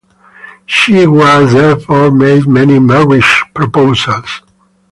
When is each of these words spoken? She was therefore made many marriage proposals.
She 0.65 1.05
was 1.05 1.53
therefore 1.53 2.09
made 2.09 2.47
many 2.47 2.79
marriage 2.79 3.43
proposals. 3.53 4.41